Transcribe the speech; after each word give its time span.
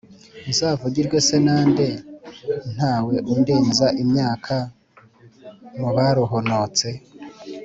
Nzavugirwe 0.49 1.17
se 1.27 1.35
na 1.45 1.57
nde 1.69 1.87
Ntawe 2.75 3.15
undenza 3.33 3.87
imyaka 4.03 4.55
Mu 5.79 5.89
baruhonotse? 5.95 6.87